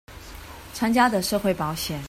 [0.73, 1.99] 參加的社會保險